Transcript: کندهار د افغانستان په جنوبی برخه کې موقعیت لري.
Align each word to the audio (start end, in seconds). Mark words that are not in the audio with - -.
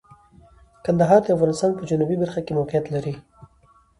کندهار 0.85 1.21
د 1.23 1.27
افغانستان 1.35 1.71
په 1.75 1.83
جنوبی 1.89 2.15
برخه 2.21 2.39
کې 2.45 2.57
موقعیت 2.59 2.85
لري. 2.95 3.13